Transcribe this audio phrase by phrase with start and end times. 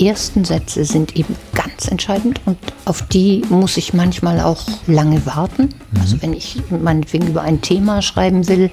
[0.00, 5.62] ersten Sätze sind eben ganz entscheidend und auf die muss ich manchmal auch lange warten.
[5.62, 6.00] Mhm.
[6.00, 8.70] Also wenn ich meinetwegen über ein Thema schreiben will,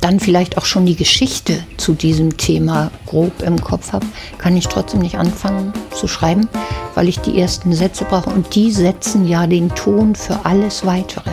[0.00, 4.06] dann vielleicht auch schon die Geschichte zu diesem Thema grob im Kopf habe,
[4.38, 6.48] kann ich trotzdem nicht anfangen zu schreiben,
[6.94, 11.30] weil ich die ersten Sätze brauche und die setzen ja den Ton für alles Weitere.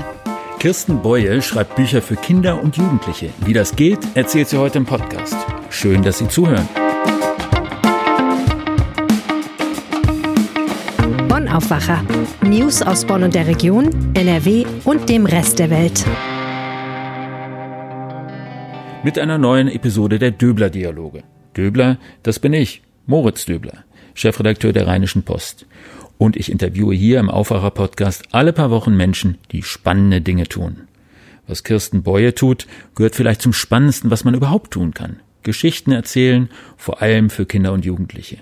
[0.59, 3.29] Kirsten Beue schreibt Bücher für Kinder und Jugendliche.
[3.45, 5.37] Wie das geht, erzählt sie heute im Podcast.
[5.69, 6.67] Schön, dass Sie zuhören.
[11.49, 12.03] Aufwacher.
[12.41, 16.05] News aus Bonn und der Region, NRW und dem Rest der Welt
[19.03, 21.23] mit einer neuen Episode der Döbler-Dialoge.
[21.55, 25.65] Döbler, das bin ich, Moritz Döbler, Chefredakteur der Rheinischen Post.
[26.17, 30.81] Und ich interviewe hier im Aufwacher-Podcast alle paar Wochen Menschen, die spannende Dinge tun.
[31.47, 35.21] Was Kirsten Beue tut, gehört vielleicht zum Spannendsten, was man überhaupt tun kann.
[35.43, 38.37] Geschichten erzählen, vor allem für Kinder und Jugendliche.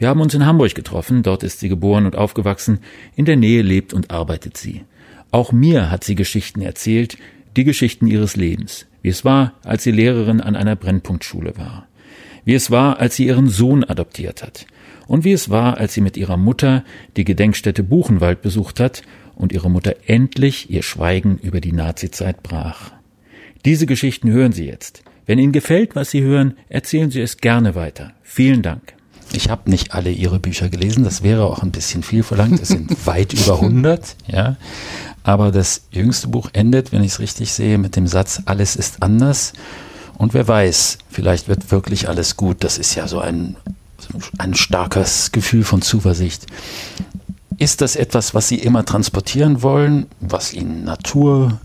[0.00, 2.80] Wir haben uns in Hamburg getroffen, dort ist sie geboren und aufgewachsen,
[3.14, 4.82] in der Nähe lebt und arbeitet sie.
[5.30, 7.16] Auch mir hat sie Geschichten erzählt,
[7.56, 11.86] die Geschichten ihres Lebens wie es war, als sie Lehrerin an einer Brennpunktschule war,
[12.44, 14.66] wie es war, als sie ihren Sohn adoptiert hat,
[15.06, 16.84] und wie es war, als sie mit ihrer Mutter
[17.16, 19.02] die Gedenkstätte Buchenwald besucht hat
[19.34, 22.92] und ihre Mutter endlich ihr Schweigen über die Nazizeit brach.
[23.64, 25.02] Diese Geschichten hören Sie jetzt.
[25.26, 28.12] Wenn Ihnen gefällt, was Sie hören, erzählen Sie es gerne weiter.
[28.22, 28.94] Vielen Dank.
[29.32, 32.60] Ich habe nicht alle Ihre Bücher gelesen, das wäre auch ein bisschen viel verlangt.
[32.60, 34.56] Es sind weit über 100, ja.
[35.22, 39.02] Aber das jüngste Buch endet, wenn ich es richtig sehe, mit dem Satz, alles ist
[39.02, 39.52] anders.
[40.16, 42.64] Und wer weiß, vielleicht wird wirklich alles gut.
[42.64, 43.56] Das ist ja so ein,
[44.38, 46.46] ein starkes Gefühl von Zuversicht.
[47.58, 51.60] Ist das etwas, was Sie immer transportieren wollen, was Ihnen Natur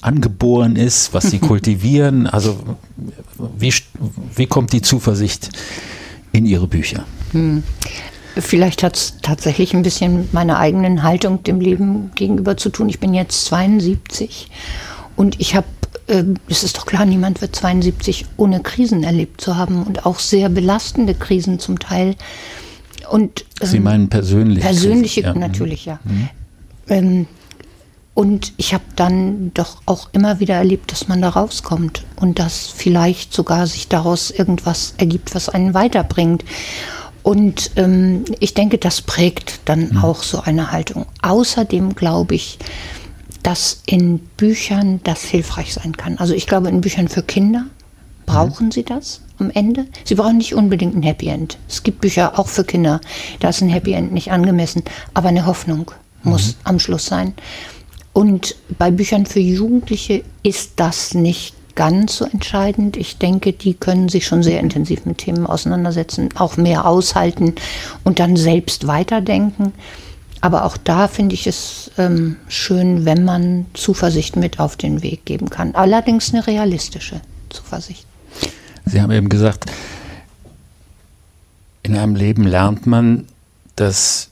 [0.00, 2.26] angeboren ist, was Sie kultivieren?
[2.26, 2.58] Also
[3.56, 3.72] wie,
[4.34, 5.50] wie kommt die Zuversicht
[6.34, 7.04] in Ihre Bücher?
[7.32, 7.62] Hm.
[8.36, 12.88] Vielleicht hat es tatsächlich ein bisschen mit meiner eigenen Haltung dem Leben gegenüber zu tun.
[12.88, 14.50] Ich bin jetzt 72
[15.14, 15.66] und ich habe,
[16.08, 20.18] äh, es ist doch klar, niemand wird 72 ohne Krisen erlebt zu haben und auch
[20.18, 22.16] sehr belastende Krisen zum Teil.
[23.08, 24.64] Und, ähm, Sie meinen persönlich?
[24.64, 25.34] Persönliche, ja.
[25.34, 26.00] natürlich, ja.
[26.02, 26.28] Mhm.
[26.88, 27.26] Ähm,
[28.14, 32.68] und ich habe dann doch auch immer wieder erlebt, dass man da rauskommt und dass
[32.68, 36.44] vielleicht sogar sich daraus irgendwas ergibt, was einen weiterbringt.
[37.24, 40.04] Und ähm, ich denke, das prägt dann mhm.
[40.04, 41.06] auch so eine Haltung.
[41.22, 42.58] Außerdem glaube ich,
[43.42, 46.18] dass in Büchern das hilfreich sein kann.
[46.18, 47.66] Also ich glaube, in Büchern für Kinder
[48.26, 48.72] brauchen mhm.
[48.72, 49.86] sie das am Ende.
[50.04, 51.58] Sie brauchen nicht unbedingt ein Happy End.
[51.68, 53.00] Es gibt Bücher auch für Kinder,
[53.40, 55.90] da ist ein Happy End nicht angemessen, aber eine Hoffnung
[56.22, 56.54] muss mhm.
[56.64, 57.34] am Schluss sein.
[58.14, 62.96] Und bei Büchern für Jugendliche ist das nicht ganz so entscheidend.
[62.96, 67.54] Ich denke, die können sich schon sehr intensiv mit Themen auseinandersetzen, auch mehr aushalten
[68.04, 69.72] und dann selbst weiterdenken.
[70.40, 75.24] Aber auch da finde ich es ähm, schön, wenn man Zuversicht mit auf den Weg
[75.24, 75.74] geben kann.
[75.74, 77.20] Allerdings eine realistische
[77.50, 78.06] Zuversicht.
[78.84, 79.64] Sie haben eben gesagt,
[81.82, 83.26] in einem Leben lernt man,
[83.74, 84.28] dass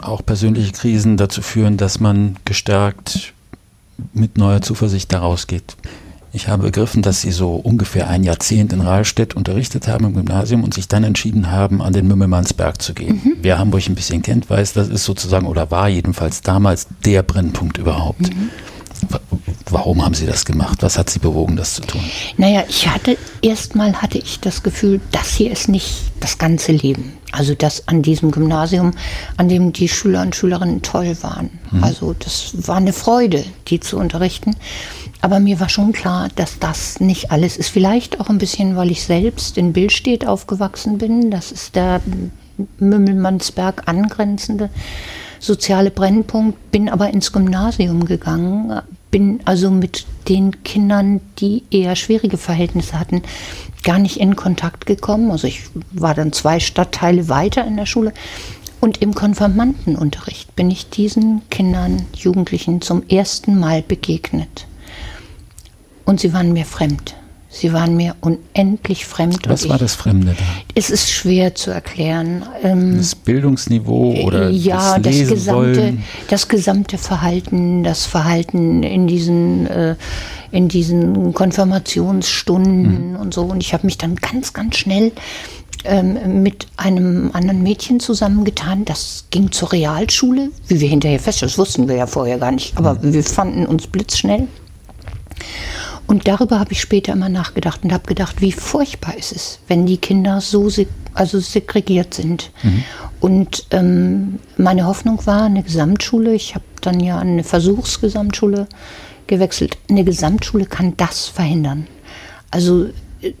[0.00, 3.32] auch persönliche Krisen dazu führen, dass man gestärkt
[4.12, 5.76] mit neuer Zuversicht daraus geht.
[6.34, 10.64] Ich habe begriffen, dass Sie so ungefähr ein Jahrzehnt in Rahlstedt unterrichtet haben im Gymnasium
[10.64, 13.20] und sich dann entschieden haben, an den Mümmelmannsberg zu gehen.
[13.22, 13.36] Mhm.
[13.42, 17.76] Wer Hamburg ein bisschen kennt, weiß, das ist sozusagen oder war jedenfalls damals der Brennpunkt
[17.76, 18.34] überhaupt.
[18.34, 18.48] Mhm.
[19.70, 20.82] Warum haben Sie das gemacht?
[20.82, 22.02] Was hat Sie bewogen, das zu tun?
[22.36, 27.14] Naja, ich hatte erstmal hatte ich das Gefühl, das hier ist nicht das ganze Leben.
[27.32, 28.92] Also das an diesem Gymnasium,
[29.38, 31.50] an dem die Schüler und Schülerinnen toll waren.
[31.70, 31.84] Mhm.
[31.84, 34.54] Also das war eine Freude, die zu unterrichten.
[35.22, 37.68] Aber mir war schon klar, dass das nicht alles ist.
[37.68, 41.30] Vielleicht auch ein bisschen, weil ich selbst in Billstedt aufgewachsen bin.
[41.30, 42.02] Das ist der
[42.78, 44.68] Mümmelmannsberg angrenzende
[45.42, 46.70] soziale Brennpunkt.
[46.70, 48.80] Bin aber ins Gymnasium gegangen.
[49.10, 53.22] Bin also mit den Kindern, die eher schwierige Verhältnisse hatten,
[53.82, 55.30] gar nicht in Kontakt gekommen.
[55.30, 58.14] Also ich war dann zwei Stadtteile weiter in der Schule.
[58.80, 64.66] Und im Konfirmandenunterricht bin ich diesen Kindern, Jugendlichen zum ersten Mal begegnet.
[66.04, 67.14] Und sie waren mir fremd.
[67.54, 69.46] Sie waren mir unendlich fremd.
[69.46, 70.44] Was war das Fremde da?
[70.74, 72.46] Es ist schwer zu erklären.
[72.62, 79.66] Ähm, das Bildungsniveau oder ja, das, das gesamte, das gesamte Verhalten, das Verhalten in diesen,
[79.66, 79.96] äh,
[80.50, 83.16] in diesen Konfirmationsstunden mhm.
[83.16, 83.42] und so.
[83.42, 85.12] Und ich habe mich dann ganz, ganz schnell
[85.84, 88.86] ähm, mit einem anderen Mädchen zusammengetan.
[88.86, 91.50] Das ging zur Realschule, wie wir hinterher feststellen.
[91.50, 93.12] Das wussten wir ja vorher gar nicht, aber mhm.
[93.12, 94.48] wir fanden uns blitzschnell.
[96.12, 99.86] Und darüber habe ich später immer nachgedacht und habe gedacht, wie furchtbar ist es, wenn
[99.86, 102.50] die Kinder so seg also segregiert sind.
[102.62, 102.84] Mhm.
[103.20, 106.34] Und ähm, meine Hoffnung war eine Gesamtschule.
[106.34, 108.66] Ich habe dann ja eine Versuchsgesamtschule
[109.26, 109.78] gewechselt.
[109.88, 111.86] Eine Gesamtschule kann das verhindern.
[112.50, 112.88] Also
[113.22, 113.32] äh,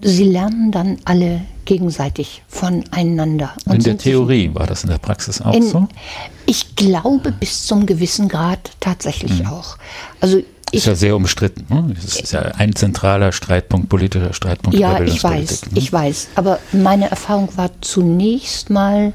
[0.00, 3.52] sie lernen dann alle gegenseitig voneinander.
[3.70, 5.86] in der Theorie war das in der Praxis auch in, so?
[6.46, 9.46] Ich glaube bis zum gewissen Grad tatsächlich mhm.
[9.46, 9.76] auch.
[10.20, 10.42] Also
[10.72, 11.66] ist ja sehr umstritten.
[11.68, 11.94] Ne?
[11.94, 14.78] Das ist ja ein zentraler Streitpunkt, politischer Streitpunkt.
[14.78, 15.78] Ja, ich weiß, ne?
[15.78, 16.28] ich weiß.
[16.34, 19.12] Aber meine Erfahrung war zunächst mal,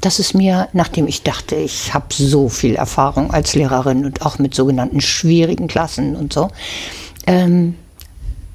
[0.00, 4.38] dass es mir, nachdem ich dachte, ich habe so viel Erfahrung als Lehrerin und auch
[4.38, 6.50] mit sogenannten schwierigen Klassen und so,
[7.26, 7.74] ähm,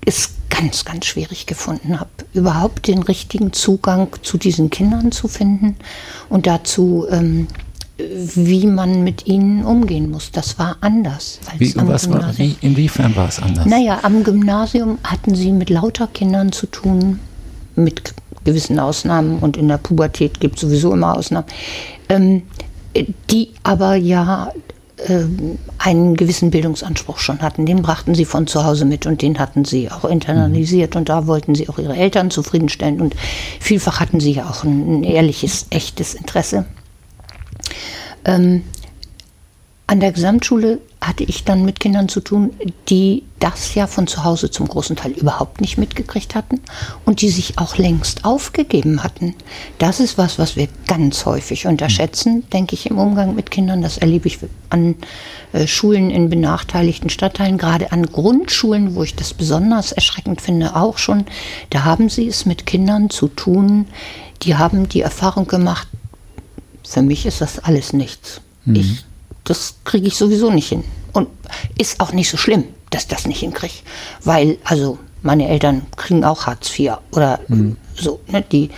[0.06, 5.76] es ganz, ganz schwierig gefunden habe, überhaupt den richtigen Zugang zu diesen Kindern zu finden
[6.30, 7.48] und dazu, ähm,
[7.98, 10.32] wie man mit ihnen umgehen muss.
[10.32, 12.14] Das war anders als wie, am Gymnasium.
[12.22, 13.66] War, wie, inwiefern war es anders?
[13.66, 17.20] Naja, am Gymnasium hatten sie mit lauter Kindern zu tun,
[17.76, 18.14] mit
[18.44, 21.48] gewissen Ausnahmen und in der Pubertät gibt es sowieso immer Ausnahmen,
[22.10, 22.44] ähm,
[23.30, 24.52] die aber ja
[24.98, 25.24] äh,
[25.78, 27.66] einen gewissen Bildungsanspruch schon hatten.
[27.66, 31.00] Den brachten sie von zu Hause mit und den hatten sie auch internalisiert mhm.
[31.00, 33.16] und da wollten sie auch ihre Eltern zufriedenstellen und
[33.60, 36.66] vielfach hatten sie ja auch ein, ein ehrliches, echtes Interesse.
[38.26, 38.64] Ähm,
[39.88, 42.52] an der Gesamtschule hatte ich dann mit Kindern zu tun,
[42.90, 46.60] die das ja von zu Hause zum großen Teil überhaupt nicht mitgekriegt hatten
[47.06, 49.36] und die sich auch längst aufgegeben hatten.
[49.78, 53.84] Das ist was, was wir ganz häufig unterschätzen, denke ich, im Umgang mit Kindern.
[53.84, 54.40] Das erlebe ich
[54.72, 54.96] an
[55.54, 60.98] äh, Schulen in benachteiligten Stadtteilen, gerade an Grundschulen, wo ich das besonders erschreckend finde, auch
[60.98, 61.26] schon.
[61.70, 63.86] Da haben sie es mit Kindern zu tun,
[64.42, 65.88] die haben die Erfahrung gemacht,
[66.88, 68.42] für mich ist das alles nichts.
[68.66, 68.76] Mhm.
[68.76, 69.06] Ich
[69.46, 70.84] das kriege ich sowieso nicht hin.
[71.14, 71.30] Und
[71.78, 73.74] ist auch nicht so schlimm, dass ich das nicht hinkriege.
[74.24, 77.78] Weil, also, meine Eltern kriegen auch Hartz IV oder mhm.
[77.96, 78.70] so, ne, die.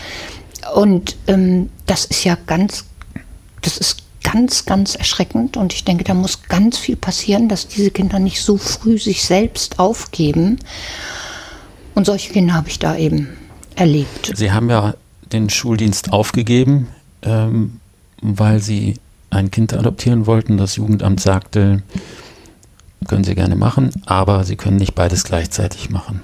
[0.75, 2.85] Und ähm, das ist ja ganz,
[3.61, 7.91] das ist ganz, ganz erschreckend und ich denke, da muss ganz viel passieren, dass diese
[7.91, 10.59] Kinder nicht so früh sich selbst aufgeben.
[11.95, 13.29] Und solche Kinder habe ich da eben
[13.75, 14.33] erlebt.
[14.35, 14.95] Sie haben ja
[15.31, 16.89] den Schuldienst aufgegeben,
[17.23, 17.79] ähm,
[18.21, 18.95] weil Sie
[19.29, 20.57] ein Kind adoptieren wollten.
[20.57, 21.83] Das Jugendamt sagte,
[23.07, 26.21] können Sie gerne machen, aber Sie können nicht beides gleichzeitig machen.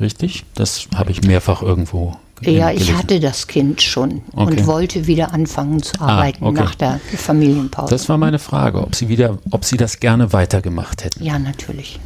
[0.00, 0.44] Richtig?
[0.54, 4.60] Das habe ich mehrfach irgendwo ja, ich hatte das Kind schon okay.
[4.60, 6.60] und wollte wieder anfangen zu ah, arbeiten ah, okay.
[6.60, 7.90] nach der Familienpause.
[7.90, 11.24] Das war meine Frage, ob Sie wieder, ob Sie das gerne weitergemacht hätten.
[11.24, 11.98] Ja, natürlich.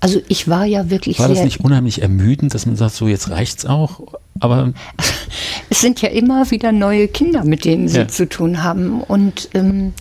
[0.00, 1.18] Also ich war ja wirklich.
[1.18, 4.00] War das nicht unheimlich ermüdend, dass man sagt, so jetzt reicht's auch?
[4.40, 4.72] Aber
[5.70, 8.08] es sind ja immer wieder neue Kinder, mit denen sie ja.
[8.08, 9.00] zu tun haben.
[9.00, 9.92] Und ähm,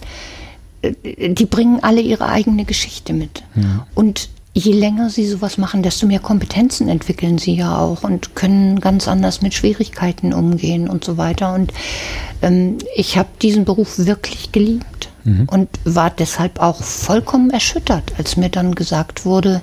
[0.82, 3.44] äh, die bringen alle ihre eigene Geschichte mit.
[3.56, 3.88] Ja.
[3.96, 8.80] Und je länger sie sowas machen, desto mehr Kompetenzen entwickeln sie ja auch und können
[8.80, 11.54] ganz anders mit Schwierigkeiten umgehen und so weiter.
[11.54, 11.74] Und
[12.42, 15.48] ähm, ich habe diesen Beruf wirklich geliebt mhm.
[15.52, 19.62] und war deshalb auch vollkommen erschüttert, als mir dann gesagt wurde,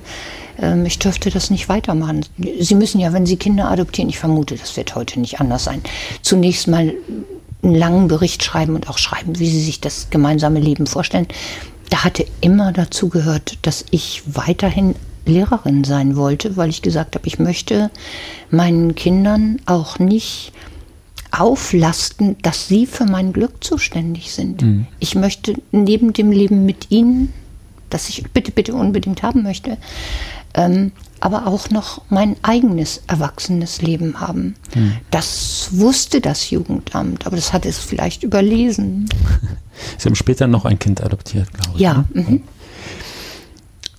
[0.60, 2.26] ähm, ich dürfte das nicht weitermachen.
[2.60, 5.82] Sie müssen ja, wenn Sie Kinder adoptieren, ich vermute, das wird heute nicht anders sein,
[6.20, 6.92] zunächst mal
[7.62, 11.28] einen langen Bericht schreiben und auch schreiben, wie Sie sich das gemeinsame Leben vorstellen.
[11.90, 14.94] Da hatte immer dazu gehört, dass ich weiterhin
[15.26, 17.90] Lehrerin sein wollte, weil ich gesagt habe, ich möchte
[18.50, 20.52] meinen Kindern auch nicht
[21.32, 24.62] auflasten, dass sie für mein Glück zuständig sind.
[24.62, 24.86] Mhm.
[24.98, 27.32] Ich möchte neben dem Leben mit ihnen,
[27.90, 29.78] das ich bitte, bitte unbedingt haben möchte,
[30.54, 34.56] ähm, aber auch noch mein eigenes erwachsenes Leben haben.
[34.72, 34.94] Hm.
[35.12, 39.08] Das wusste das Jugendamt, aber das hat es vielleicht überlesen.
[39.98, 41.80] Sie haben später noch ein Kind adoptiert, glaube ich.
[41.80, 42.04] Ja.
[42.12, 42.22] Ne?
[42.22, 42.42] Mhm.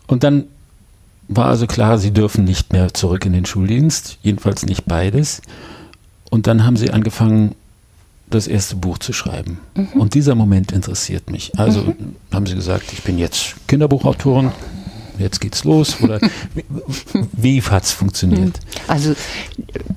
[0.06, 0.46] Und dann
[1.30, 5.42] war also klar, Sie dürfen nicht mehr zurück in den Schuldienst, jedenfalls nicht beides.
[6.34, 7.54] Und dann haben Sie angefangen,
[8.28, 9.60] das erste Buch zu schreiben.
[9.76, 10.02] Mhm.
[10.02, 11.52] Und dieser Moment interessiert mich.
[11.60, 12.16] Also mhm.
[12.34, 14.52] haben Sie gesagt, ich bin jetzt Kinderbuchautorin,
[15.20, 16.02] jetzt geht's los?
[16.02, 16.20] Oder
[16.56, 16.64] wie,
[17.34, 18.60] wie hat es funktioniert?
[18.88, 19.14] Also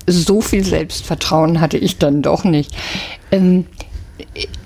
[0.07, 2.77] so viel Selbstvertrauen hatte ich dann doch nicht.
[3.33, 3.65] Ähm,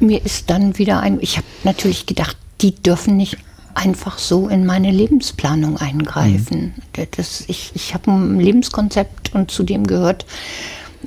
[0.01, 3.37] mir ist dann wieder ein, ich habe natürlich gedacht, die dürfen nicht
[3.75, 6.75] einfach so in meine Lebensplanung eingreifen.
[6.97, 7.07] Mhm.
[7.13, 10.27] Das, ich ich habe ein Lebenskonzept und zu dem gehört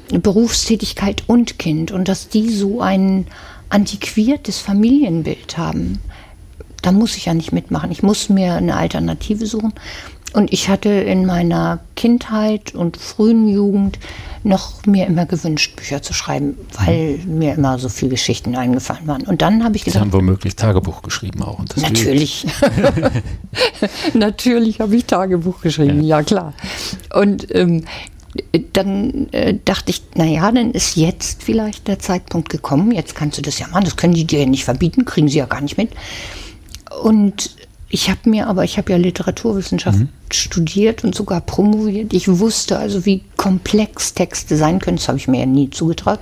[0.10, 3.28] Berufstätigkeit und Kind und dass die so ein
[3.70, 6.00] antiquiertes Familienbild haben
[6.84, 7.92] da muss ich ja nicht mitmachen.
[7.92, 9.74] Ich muss mir eine Alternative suchen.
[10.34, 14.00] Und ich hatte in meiner Kindheit und frühen Jugend
[14.44, 17.38] noch mir immer gewünscht, Bücher zu schreiben, weil mhm.
[17.38, 19.22] mir immer so viele Geschichten eingefallen waren.
[19.24, 20.00] Und dann habe ich gedacht.
[20.00, 21.60] Sie haben womöglich Tagebuch geschrieben auch.
[21.76, 22.48] natürlich.
[24.14, 26.54] natürlich habe ich Tagebuch geschrieben, ja, ja klar.
[27.14, 27.86] Und ähm,
[28.74, 33.42] dann äh, dachte ich, naja, dann ist jetzt vielleicht der Zeitpunkt gekommen, jetzt kannst du
[33.42, 35.92] das ja machen, das können die dir nicht verbieten, kriegen sie ja gar nicht mit.
[37.04, 37.52] Und
[37.94, 40.10] ich habe mir aber, ich habe ja Literaturwissenschaft mhm.
[40.32, 42.12] studiert und sogar promoviert.
[42.12, 44.98] Ich wusste also, wie komplex Texte sein können.
[44.98, 46.20] Das habe ich mir ja nie zugetraut.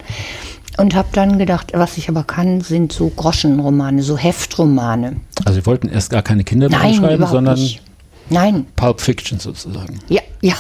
[0.78, 5.18] Und habe dann gedacht, was ich aber kann, sind so Groschenromane, so Heftromane.
[5.46, 7.82] Also Sie wollten erst gar keine Kinderbücher schreiben, sondern nicht.
[8.32, 8.66] Nein.
[8.76, 10.00] Pulp Fiction sozusagen.
[10.10, 10.56] Ja, ja.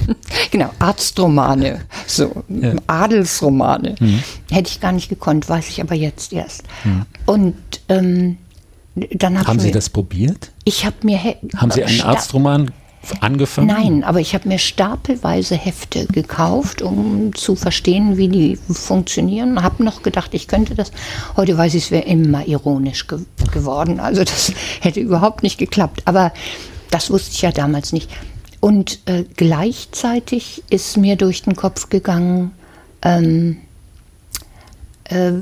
[0.50, 2.74] genau, Arztromane, so ja.
[2.86, 3.94] Adelsromane.
[3.98, 4.22] Mhm.
[4.50, 6.64] Hätte ich gar nicht gekonnt, weiß ich aber jetzt erst.
[6.84, 7.06] Mhm.
[7.26, 7.56] Und
[7.88, 8.38] ähm,
[8.94, 10.50] dann hab haben Sie das probiert?
[10.64, 11.18] Ich habe mir
[11.56, 12.72] haben Sie einen Arztroman
[13.20, 13.66] angefangen?
[13.66, 19.62] Nein, aber ich habe mir stapelweise Hefte gekauft, um zu verstehen, wie die funktionieren.
[19.62, 20.92] Habe noch gedacht, ich könnte das.
[21.36, 23.20] Heute weiß ich, es wäre immer ironisch ge
[23.52, 24.00] geworden.
[24.00, 26.02] Also das hätte überhaupt nicht geklappt.
[26.04, 26.32] Aber
[26.92, 28.10] das wusste ich ja damals nicht.
[28.60, 32.52] Und äh, gleichzeitig ist mir durch den Kopf gegangen,
[33.02, 33.56] ähm,
[35.04, 35.32] äh,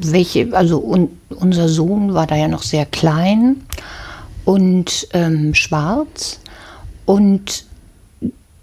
[0.00, 3.62] welche, also un, unser Sohn war da ja noch sehr klein
[4.44, 6.40] und ähm, schwarz.
[7.06, 7.64] Und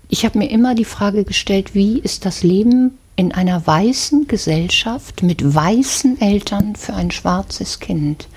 [0.09, 5.23] ich habe mir immer die Frage gestellt, wie ist das Leben in einer weißen Gesellschaft
[5.23, 8.27] mit weißen Eltern für ein schwarzes Kind?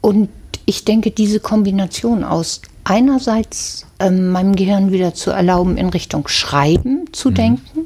[0.00, 0.28] Und
[0.66, 7.04] ich denke, diese Kombination aus einerseits ähm, meinem Gehirn wieder zu erlauben, in Richtung Schreiben
[7.12, 7.34] zu mhm.
[7.34, 7.80] denken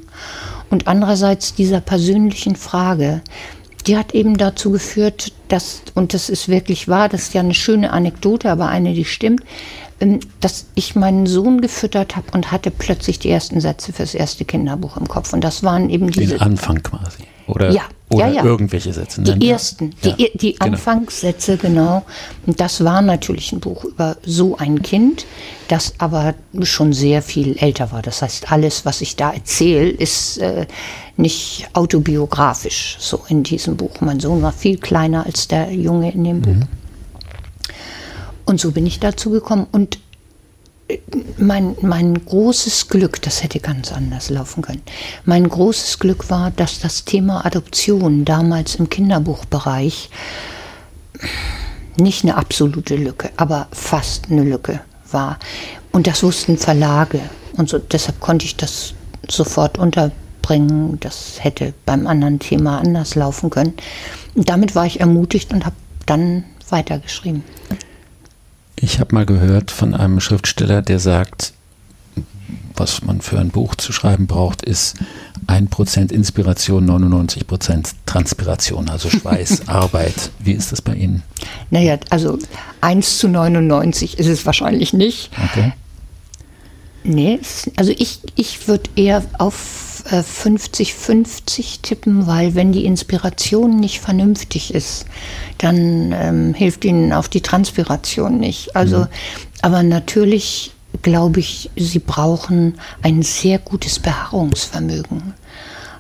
[0.71, 3.23] und andererseits dieser persönlichen Frage,
[3.87, 7.55] die hat eben dazu geführt, dass, und das ist wirklich wahr, das ist ja eine
[7.55, 9.43] schöne Anekdote, aber eine, die stimmt,
[10.01, 14.45] ähm, dass ich meinen Sohn gefüttert habe und hatte plötzlich die ersten Sätze fürs erste
[14.45, 15.33] Kinderbuch im Kopf.
[15.33, 16.35] Und das waren eben diese.
[16.35, 17.25] Den Anfang quasi.
[17.51, 18.45] Oder, ja, oder ja, ja.
[18.45, 19.23] irgendwelche Sätze.
[19.23, 20.73] Die ersten, die, die genau.
[20.73, 22.05] Anfangssätze, genau.
[22.47, 25.27] Und das war natürlich ein Buch über so ein Kind,
[25.69, 28.03] das aber schon sehr viel älter war.
[28.03, 30.67] Das heißt, alles, was ich da erzähle, ist äh,
[31.17, 34.01] nicht autobiografisch so in diesem Buch.
[34.01, 36.55] Mein Sohn war viel kleiner als der Junge in dem Buch.
[36.55, 36.69] Mhm.
[38.45, 39.67] Und so bin ich dazu gekommen.
[39.71, 40.01] Und
[41.39, 44.83] mein, mein großes Glück, das hätte ganz anders laufen können,
[45.25, 50.11] mein großes Glück war, dass das Thema Adoption damals im Kinderbuchbereich
[51.97, 54.81] nicht eine absolute Lücke, aber fast eine Lücke
[55.11, 55.39] war.
[55.93, 57.21] Und das wussten Verlage.
[57.57, 58.95] Und so, deshalb konnte ich das
[59.29, 60.99] sofort unterbringen.
[61.01, 63.75] Das hätte beim anderen Thema anders laufen können.
[64.35, 67.43] Und damit war ich ermutigt und habe dann weitergeschrieben.
[68.83, 71.53] Ich habe mal gehört von einem Schriftsteller, der sagt,
[72.75, 74.97] was man für ein Buch zu schreiben braucht, ist
[75.47, 80.31] 1% Inspiration, 99% Transpiration, also Schweiß, Arbeit.
[80.39, 81.23] Wie ist das bei Ihnen?
[81.71, 82.39] Naja, also
[82.81, 85.31] 1 zu 99 ist es wahrscheinlich nicht.
[85.51, 85.73] Okay.
[87.05, 87.41] Nee,
[87.77, 94.75] also ich, ich würde eher auf 50-50 äh, tippen, weil wenn die Inspiration nicht vernünftig
[94.75, 95.07] ist,
[95.59, 98.77] dann ähm, hilft ihnen auch die Transpiration nicht.
[98.77, 99.07] Also, mhm.
[99.63, 105.35] aber natürlich glaube ich, sie brauchen ein sehr gutes Beharrungsvermögen.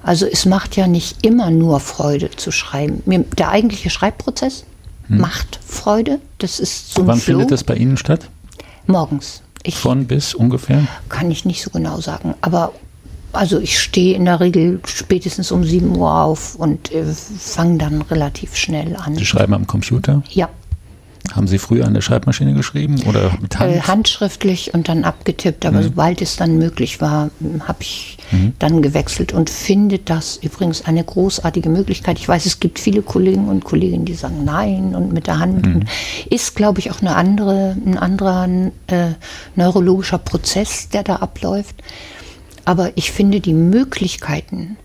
[0.03, 3.03] Also es macht ja nicht immer nur Freude zu schreiben.
[3.37, 4.65] Der eigentliche Schreibprozess
[5.09, 5.19] hm.
[5.19, 6.21] macht Freude.
[6.39, 8.29] Das ist so Wann findet das bei Ihnen statt?
[8.87, 9.43] Morgens.
[9.63, 10.87] Ich Von bis ungefähr?
[11.11, 12.35] Kann ich nicht so genau sagen.
[12.41, 12.73] Aber
[13.33, 18.03] also ich stehe in der Regel spätestens um 7 Uhr auf und äh, fange dann
[18.03, 19.17] relativ schnell an.
[19.17, 20.23] Sie schreiben am Computer?
[20.31, 20.49] Ja.
[21.33, 23.75] Haben Sie früher an der Schreibmaschine geschrieben oder mit Hand?
[23.75, 25.85] Äh, handschriftlich und dann abgetippt, aber mhm.
[25.85, 28.55] sobald es dann möglich war, habe ich mhm.
[28.59, 32.19] dann gewechselt und finde das übrigens eine großartige Möglichkeit.
[32.19, 35.67] Ich weiß, es gibt viele Kollegen und Kolleginnen, die sagen Nein und mit der Hand
[35.67, 35.83] mhm.
[36.31, 38.49] ist, glaube ich, auch eine andere, ein anderer
[38.89, 39.11] äh,
[39.55, 41.77] neurologischer Prozess, der da abläuft.
[42.65, 44.77] Aber ich finde die Möglichkeiten,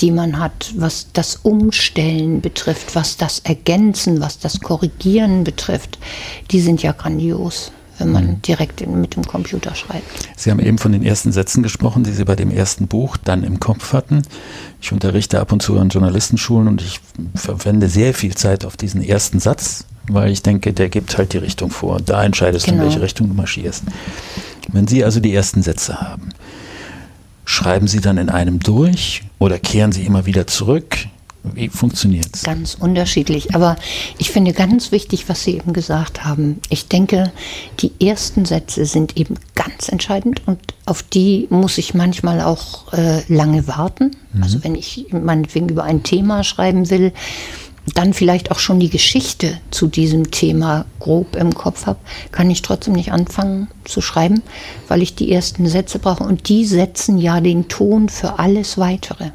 [0.00, 5.98] die man hat, was das Umstellen betrifft, was das Ergänzen, was das Korrigieren betrifft,
[6.50, 8.42] die sind ja grandios wenn man mhm.
[8.42, 10.28] direkt mit dem Computer schreibt.
[10.36, 13.44] Sie haben eben von den ersten Sätzen gesprochen, die Sie bei dem ersten Buch dann
[13.44, 14.22] im Kopf hatten.
[14.80, 17.00] Ich unterrichte ab und zu an Journalistenschulen und ich
[17.34, 21.38] verwende sehr viel Zeit auf diesen ersten Satz, weil ich denke, der gibt halt die
[21.38, 22.00] Richtung vor.
[22.00, 22.78] Da entscheidest genau.
[22.78, 23.84] du, in welche Richtung du marschierst.
[24.72, 26.30] Wenn Sie also die ersten Sätze haben,
[27.44, 30.96] Schreiben Sie dann in einem durch oder kehren Sie immer wieder zurück?
[31.44, 32.44] Wie funktioniert es?
[32.44, 33.54] Ganz unterschiedlich.
[33.54, 33.76] Aber
[34.18, 36.60] ich finde ganz wichtig, was Sie eben gesagt haben.
[36.68, 37.32] Ich denke,
[37.80, 43.22] die ersten Sätze sind eben ganz entscheidend und auf die muss ich manchmal auch äh,
[43.26, 44.12] lange warten.
[44.32, 44.42] Mhm.
[44.42, 47.12] Also wenn ich meinetwegen über ein Thema schreiben will,
[47.94, 51.98] dann vielleicht auch schon die Geschichte zu diesem Thema grob im Kopf habe,
[52.30, 54.42] kann ich trotzdem nicht anfangen zu schreiben,
[54.88, 56.22] weil ich die ersten Sätze brauche.
[56.22, 59.30] Und die setzen ja den Ton für alles Weitere.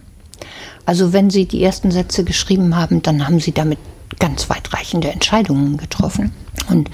[0.85, 3.79] Also wenn Sie die ersten Sätze geschrieben haben, dann haben Sie damit
[4.19, 6.31] ganz weitreichende Entscheidungen getroffen.
[6.69, 6.89] Und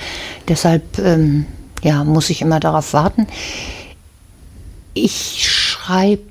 [0.47, 1.45] deshalb ähm,
[1.83, 3.27] ja, muss ich immer darauf warten.
[4.95, 6.23] Ich schreibe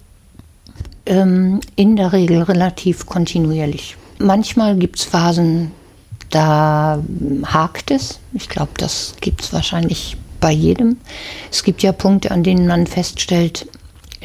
[1.06, 3.96] ähm, in der Regel relativ kontinuierlich.
[4.22, 5.72] Manchmal gibt es Phasen,
[6.30, 7.02] da
[7.44, 8.20] hakt es.
[8.32, 10.96] Ich glaube, das gibt es wahrscheinlich bei jedem.
[11.50, 13.66] Es gibt ja Punkte, an denen man feststellt,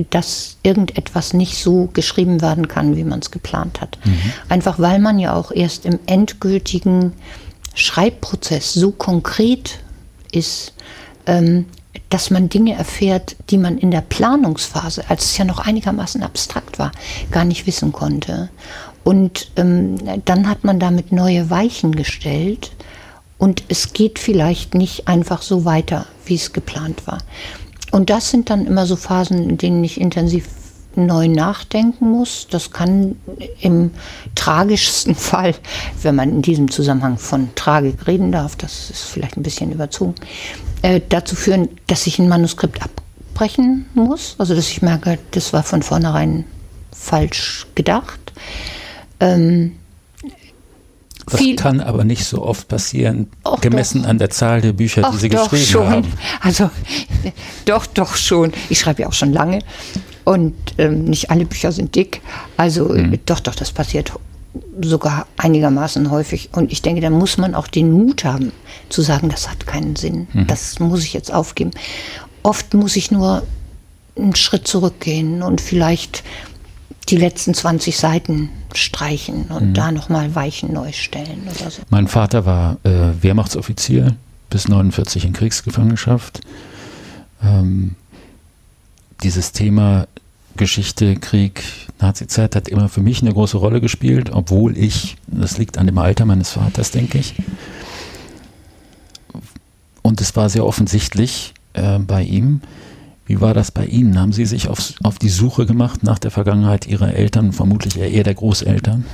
[0.09, 3.97] dass irgendetwas nicht so geschrieben werden kann, wie man es geplant hat.
[4.03, 4.19] Mhm.
[4.49, 7.13] Einfach weil man ja auch erst im endgültigen
[7.73, 9.79] Schreibprozess so konkret
[10.31, 10.73] ist,
[11.25, 11.65] ähm,
[12.09, 16.79] dass man Dinge erfährt, die man in der Planungsphase, als es ja noch einigermaßen abstrakt
[16.79, 16.91] war,
[17.31, 18.49] gar nicht wissen konnte.
[19.03, 22.71] Und ähm, dann hat man damit neue Weichen gestellt
[23.37, 27.19] und es geht vielleicht nicht einfach so weiter, wie es geplant war.
[27.91, 30.45] Und das sind dann immer so Phasen, in denen ich intensiv
[30.95, 32.47] neu nachdenken muss.
[32.49, 33.15] Das kann
[33.61, 33.91] im
[34.35, 35.53] tragischsten Fall,
[36.01, 40.15] wenn man in diesem Zusammenhang von Tragik reden darf, das ist vielleicht ein bisschen überzogen,
[40.81, 44.35] äh, dazu führen, dass ich ein Manuskript abbrechen muss.
[44.37, 46.45] Also dass ich merke, das war von vornherein
[46.91, 48.19] falsch gedacht.
[49.19, 49.73] Ähm,
[51.29, 53.27] das kann aber nicht so oft passieren,
[53.59, 54.09] gemessen doch.
[54.09, 55.89] an der Zahl der Bücher, die Sie geschrieben schon.
[55.89, 56.13] haben.
[56.39, 56.69] Also
[57.65, 58.53] doch, doch schon.
[58.69, 59.59] Ich schreibe ja auch schon lange
[60.23, 62.21] und ähm, nicht alle Bücher sind dick.
[62.55, 63.19] Also mhm.
[63.25, 64.13] doch, doch, das passiert
[64.81, 66.49] sogar einigermaßen häufig.
[66.53, 68.51] Und ich denke, da muss man auch den Mut haben,
[68.89, 70.27] zu sagen, das hat keinen Sinn.
[70.33, 70.47] Mhm.
[70.47, 71.71] Das muss ich jetzt aufgeben.
[72.43, 73.43] Oft muss ich nur
[74.17, 76.23] einen Schritt zurückgehen und vielleicht
[77.09, 79.73] die letzten 20 Seiten streichen und mhm.
[79.73, 81.81] da nochmal Weichen neu stellen oder so.
[81.89, 84.15] Mein Vater war äh, Wehrmachtsoffizier
[84.49, 86.41] bis 49 in Kriegsgefangenschaft.
[87.41, 87.95] Ähm,
[89.23, 90.07] dieses Thema
[90.57, 91.63] Geschichte, Krieg,
[91.99, 95.97] Nazizeit hat immer für mich eine große Rolle gespielt, obwohl ich, das liegt an dem
[95.97, 97.35] Alter meines Vaters, denke ich.
[100.01, 102.61] Und es war sehr offensichtlich äh, bei ihm,
[103.27, 104.19] wie war das bei Ihnen?
[104.19, 108.23] Haben Sie sich auf, auf die Suche gemacht nach der Vergangenheit Ihrer Eltern, vermutlich eher
[108.23, 109.05] der Großeltern?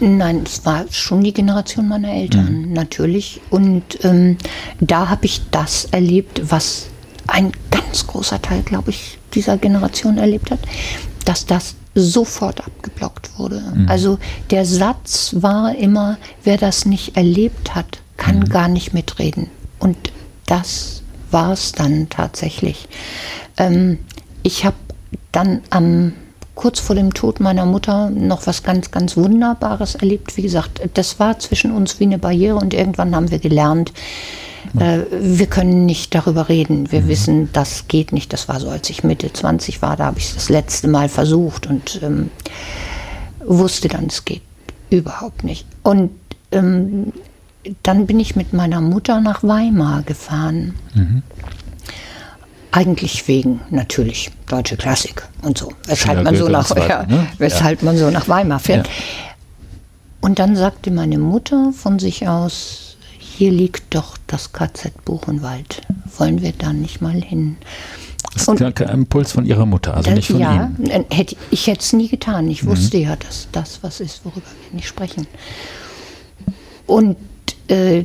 [0.00, 2.72] Nein, es war schon die Generation meiner Eltern, mhm.
[2.72, 3.40] natürlich.
[3.48, 4.36] Und ähm,
[4.80, 6.88] da habe ich das erlebt, was
[7.28, 10.60] ein ganz großer Teil, glaube ich, dieser Generation erlebt hat,
[11.24, 13.62] dass das sofort abgeblockt wurde.
[13.74, 13.88] Mhm.
[13.88, 14.18] Also
[14.50, 18.48] der Satz war immer, wer das nicht erlebt hat, kann mhm.
[18.48, 19.48] gar nicht mitreden.
[19.78, 19.96] Und
[20.46, 20.99] das
[21.32, 22.88] war es dann tatsächlich.
[23.56, 23.98] Ähm,
[24.42, 24.76] ich habe
[25.32, 26.12] dann am
[26.54, 30.36] kurz vor dem Tod meiner Mutter noch was ganz, ganz Wunderbares erlebt.
[30.36, 33.92] Wie gesagt, das war zwischen uns wie eine Barriere und irgendwann haben wir gelernt,
[34.78, 36.92] äh, wir können nicht darüber reden.
[36.92, 37.08] Wir mhm.
[37.08, 38.32] wissen, das geht nicht.
[38.32, 41.08] Das war so, als ich Mitte 20 war, da habe ich es das letzte Mal
[41.08, 42.30] versucht und ähm,
[43.44, 44.42] wusste dann, es geht
[44.90, 45.66] überhaupt nicht.
[45.82, 46.10] Und
[46.52, 47.12] ähm,
[47.82, 50.74] dann bin ich mit meiner Mutter nach Weimar gefahren.
[50.94, 51.22] Mhm.
[52.72, 55.72] Eigentlich wegen natürlich deutsche Klassik und so.
[55.86, 57.26] Weshalb, man so, nach, ja, ne?
[57.38, 57.84] weshalb ja.
[57.86, 58.86] man so nach Weimar fährt.
[58.86, 58.92] Ja.
[60.20, 65.82] Und dann sagte meine Mutter von sich aus, hier liegt doch das KZ Buchenwald.
[66.18, 67.56] Wollen wir da nicht mal hin?
[68.34, 70.86] Das ist ein Impuls von Ihrer Mutter, also nicht von ja, Ihnen.
[70.86, 72.48] Ja, hätte, ich hätte es nie getan.
[72.48, 72.68] Ich mhm.
[72.68, 75.26] wusste ja, dass das was ist, worüber wir nicht sprechen.
[76.86, 77.16] Und
[77.70, 78.04] äh,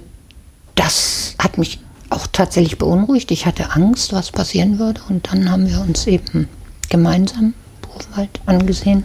[0.75, 3.31] das hat mich auch tatsächlich beunruhigt.
[3.31, 5.01] Ich hatte Angst, was passieren würde.
[5.09, 6.47] Und dann haben wir uns eben
[6.89, 9.03] gemeinsam Buchenwald angesehen.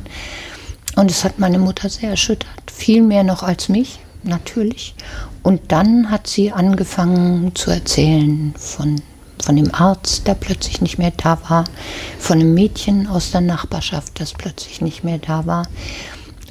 [0.96, 2.70] Und es hat meine Mutter sehr erschüttert.
[2.72, 4.94] Viel mehr noch als mich, natürlich.
[5.42, 9.00] Und dann hat sie angefangen zu erzählen von,
[9.42, 11.64] von dem Arzt, der plötzlich nicht mehr da war,
[12.18, 15.66] von einem Mädchen aus der Nachbarschaft, das plötzlich nicht mehr da war.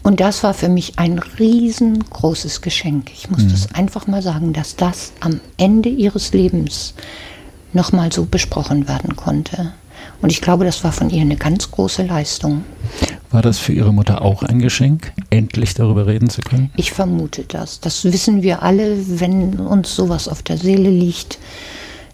[0.09, 3.11] Und das war für mich ein riesengroßes Geschenk.
[3.13, 3.51] Ich muss mhm.
[3.51, 6.95] das einfach mal sagen, dass das am Ende ihres Lebens
[7.73, 9.71] nochmal so besprochen werden konnte.
[10.23, 12.63] Und ich glaube, das war von ihr eine ganz große Leistung.
[13.29, 16.71] War das für Ihre Mutter auch ein Geschenk, endlich darüber reden zu können?
[16.75, 17.79] Ich vermute das.
[17.79, 21.37] Das wissen wir alle, wenn uns sowas auf der Seele liegt,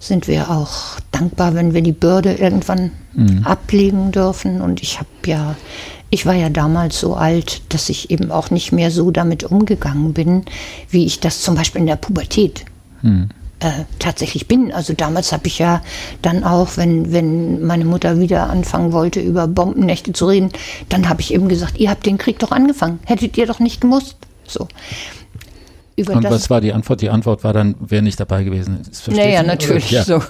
[0.01, 3.45] sind wir auch dankbar, wenn wir die Bürde irgendwann mhm.
[3.45, 4.59] ablegen dürfen.
[4.59, 5.55] Und ich habe ja,
[6.15, 10.13] ich war ja damals so alt, dass ich eben auch nicht mehr so damit umgegangen
[10.13, 10.45] bin,
[10.89, 12.63] wie ich das zum Beispiel in der Pubertät
[13.01, 13.27] mhm.
[13.59, 14.71] äh, tatsächlich bin.
[14.71, 15.81] Also damals habe ich ja
[16.21, 20.51] dann auch, wenn, wenn meine Mutter wieder anfangen wollte, über Bombennächte zu reden,
[20.87, 23.81] dann habe ich eben gesagt, ihr habt den Krieg doch angefangen, hättet ihr doch nicht
[23.81, 24.15] gemusst.
[24.47, 24.69] So
[25.97, 26.31] über Und das.
[26.31, 27.01] was war die Antwort?
[27.01, 29.07] Die Antwort war dann, wer nicht dabei gewesen ist.
[29.09, 30.03] Naja, Sie, natürlich ja.
[30.05, 30.21] so.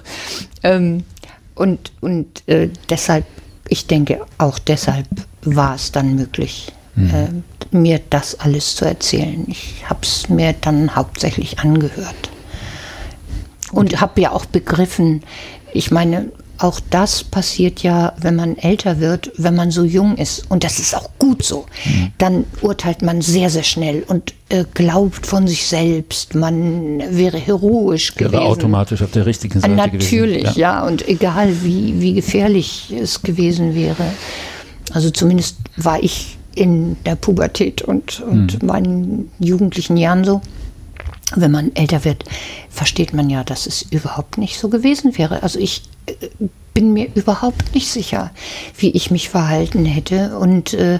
[0.64, 1.04] Ähm,
[1.54, 3.26] und und äh, deshalb,
[3.70, 5.08] ich denke, auch deshalb
[5.46, 7.10] war es dann möglich, mhm.
[7.14, 9.46] äh, mir das alles zu erzählen.
[9.48, 12.30] Ich habe es mir dann hauptsächlich angehört.
[13.72, 15.22] Und habe ja auch begriffen,
[15.74, 20.50] ich meine, auch das passiert ja, wenn man älter wird, wenn man so jung ist.
[20.50, 21.66] Und das ist auch gut so.
[21.86, 22.12] Mhm.
[22.18, 28.16] Dann urteilt man sehr, sehr schnell und äh, glaubt von sich selbst, man wäre heroisch
[28.16, 28.42] wäre gewesen.
[28.44, 30.22] Wäre automatisch auf der richtigen Seite Natürlich, gewesen.
[30.22, 30.80] Natürlich, ja.
[30.82, 30.88] ja.
[30.88, 34.06] Und egal, wie, wie gefährlich es gewesen wäre.
[34.92, 38.68] Also zumindest war ich in der Pubertät und, und mhm.
[38.68, 40.42] meinen jugendlichen Jahren so
[41.34, 42.24] wenn man älter wird,
[42.70, 45.44] versteht man ja, dass es überhaupt nicht so gewesen wäre.
[45.44, 46.14] Also ich äh,
[46.74, 48.32] bin mir überhaupt nicht sicher,
[48.78, 50.38] wie ich mich verhalten hätte.
[50.38, 51.00] Und äh,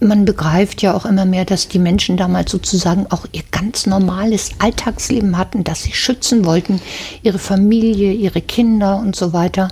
[0.00, 4.50] man begreift ja auch immer mehr, dass die Menschen damals sozusagen auch ihr ganz normales
[4.58, 6.80] Alltagsleben hatten, dass sie schützen wollten,
[7.22, 9.68] ihre Familie, ihre Kinder und so weiter.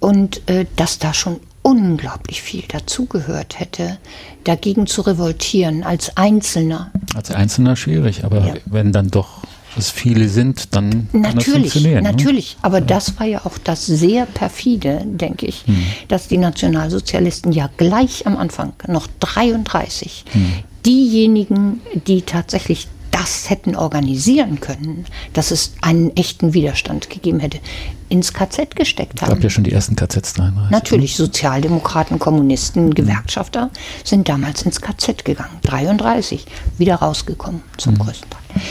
[0.00, 3.98] Und äh, dass da schon unglaublich viel dazugehört hätte,
[4.44, 6.92] dagegen zu revoltieren als Einzelner.
[7.14, 8.54] Als Einzelner schwierig, aber ja.
[8.66, 9.42] wenn dann doch
[9.76, 12.02] es viele sind, dann natürlich, kann das funktionieren.
[12.04, 12.10] Ne?
[12.12, 12.58] Natürlich, ne?
[12.62, 12.84] aber ja.
[12.84, 15.76] das war ja auch das sehr perfide, denke ich, hm.
[16.08, 20.52] dass die Nationalsozialisten ja gleich am Anfang, noch 33, hm.
[20.84, 27.60] diejenigen, die tatsächlich das hätten organisieren können, dass es einen echten Widerstand gegeben hätte,
[28.08, 29.28] ins KZ gesteckt haben.
[29.28, 30.70] Es gab ja schon die ersten KZs 33.
[30.72, 32.94] Natürlich, Sozialdemokraten, Kommunisten, mhm.
[32.94, 33.70] Gewerkschafter
[34.02, 36.44] sind damals ins KZ gegangen, 33,
[36.76, 37.98] wieder rausgekommen zum mhm.
[37.98, 38.62] größten Teil.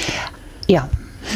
[0.68, 0.90] Ja.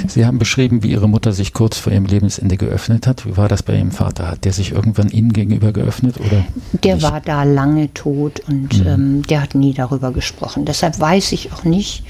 [0.06, 3.26] Sie haben beschrieben, wie Ihre Mutter sich kurz vor ihrem Lebensende geöffnet hat.
[3.26, 4.28] Wie war das bei Ihrem Vater?
[4.28, 6.20] Hat der sich irgendwann Ihnen gegenüber geöffnet?
[6.20, 6.44] Oder
[6.84, 7.04] der nicht?
[7.04, 8.88] war da lange tot und mhm.
[8.88, 10.66] ähm, der hat nie darüber gesprochen.
[10.66, 12.04] Deshalb weiß ich auch nicht,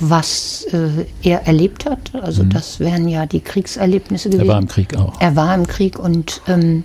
[0.00, 2.12] was äh, er erlebt hat.
[2.14, 2.50] Also mhm.
[2.50, 4.48] das wären ja die Kriegserlebnisse gewesen.
[4.48, 5.20] Er war im Krieg auch.
[5.20, 6.84] Er war im Krieg und ähm,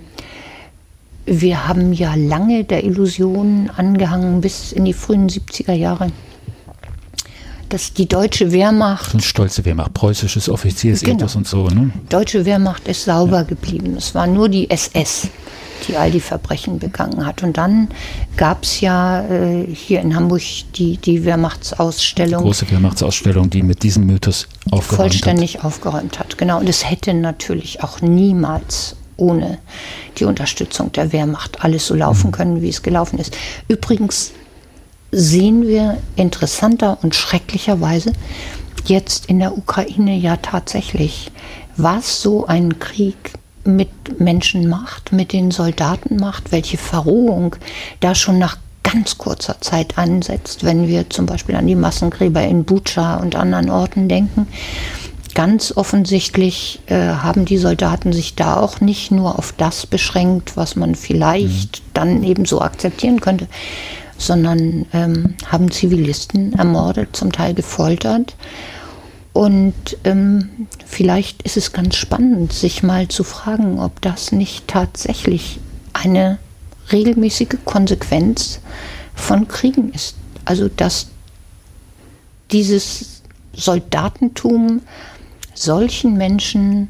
[1.26, 6.10] wir haben ja lange der Illusion angehangen bis in die frühen 70er Jahre,
[7.68, 9.14] dass die deutsche Wehrmacht.
[9.14, 11.38] Und stolze Wehrmacht, preußisches Offiziersethos genau.
[11.38, 11.68] und so.
[11.68, 11.90] Ne?
[12.08, 13.42] Deutsche Wehrmacht ist sauber ja.
[13.42, 13.96] geblieben.
[13.96, 15.28] Es war nur die SS
[15.88, 17.42] die all die Verbrechen begangen hat.
[17.42, 17.88] Und dann
[18.36, 20.42] gab es ja äh, hier in Hamburg
[20.74, 22.42] die, die Wehrmachtsausstellung.
[22.42, 25.64] Die große Wehrmachtsausstellung, die mit diesem Mythos aufgeräumt vollständig hat.
[25.64, 26.38] aufgeräumt hat.
[26.38, 26.58] Genau.
[26.58, 29.58] Und es hätte natürlich auch niemals ohne
[30.18, 32.32] die Unterstützung der Wehrmacht alles so laufen mhm.
[32.32, 33.36] können, wie es gelaufen ist.
[33.68, 34.32] Übrigens
[35.12, 38.12] sehen wir interessanter und schrecklicherweise
[38.86, 41.30] jetzt in der Ukraine ja tatsächlich,
[41.76, 43.32] was so ein Krieg
[43.64, 47.56] mit Menschen macht, mit den Soldaten macht, welche Verrohung
[48.00, 52.64] da schon nach ganz kurzer Zeit ansetzt, wenn wir zum Beispiel an die Massengräber in
[52.64, 54.48] Bucha und anderen Orten denken.
[55.34, 60.74] Ganz offensichtlich äh, haben die Soldaten sich da auch nicht nur auf das beschränkt, was
[60.74, 61.90] man vielleicht mhm.
[61.94, 63.46] dann eben so akzeptieren könnte,
[64.18, 68.34] sondern ähm, haben Zivilisten ermordet, zum Teil gefoltert
[69.32, 75.60] und ähm, vielleicht ist es ganz spannend, sich mal zu fragen, ob das nicht tatsächlich
[75.92, 76.38] eine
[76.90, 78.60] regelmäßige Konsequenz
[79.14, 80.16] von Kriegen ist.
[80.44, 81.08] Also dass
[82.50, 83.22] dieses
[83.54, 84.82] Soldatentum
[85.54, 86.88] solchen Menschen,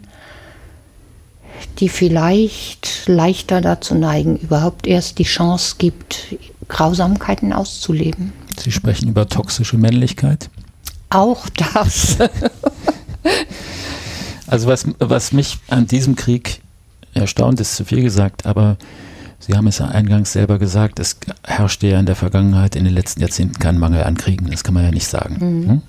[1.79, 6.37] die vielleicht leichter dazu neigen, überhaupt erst die Chance gibt,
[6.69, 8.33] Grausamkeiten auszuleben.
[8.59, 10.49] Sie sprechen über toxische Männlichkeit.
[11.11, 12.17] Auch das.
[14.47, 16.61] also was, was mich an diesem Krieg
[17.15, 18.79] erstaunt, ist zu viel gesagt, aber
[19.41, 22.93] Sie haben es ja eingangs selber gesagt, es herrschte ja in der Vergangenheit, in den
[22.93, 24.51] letzten Jahrzehnten kein Mangel an Kriegen.
[24.51, 25.39] Das kann man ja nicht sagen.
[25.41, 25.69] Mhm.
[25.69, 25.83] Hm?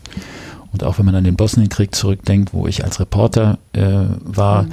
[0.72, 4.72] Und auch wenn man an den Bosnienkrieg zurückdenkt, wo ich als Reporter äh, war, mhm.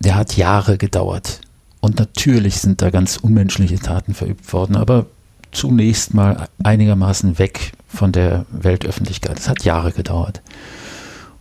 [0.00, 1.40] der hat Jahre gedauert.
[1.80, 5.06] Und natürlich sind da ganz unmenschliche Taten verübt worden, aber
[5.50, 9.38] zunächst mal einigermaßen weg von der Weltöffentlichkeit.
[9.38, 10.42] Es hat Jahre gedauert.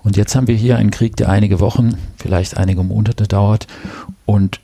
[0.03, 3.67] Und jetzt haben wir hier einen Krieg, der einige Wochen, vielleicht einige Monate dauert.
[4.25, 4.59] Und